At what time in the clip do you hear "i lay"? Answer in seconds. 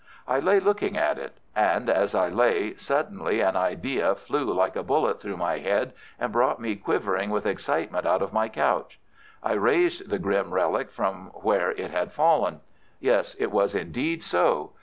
0.27-0.59, 2.15-2.73